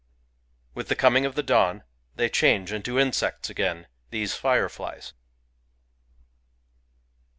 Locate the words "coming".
0.95-1.27